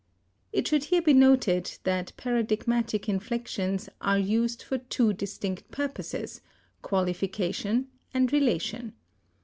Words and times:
It 0.51 0.67
should 0.67 0.85
here 0.85 1.03
be 1.03 1.13
noted 1.13 1.77
that 1.83 2.13
paradigmatic 2.17 3.07
inflections 3.07 3.87
are 4.01 4.17
used 4.17 4.63
for 4.63 4.79
two 4.79 5.13
distinct 5.13 5.69
purposes, 5.69 6.41
qualification 6.81 7.87
and 8.11 8.33
relation. 8.33 8.95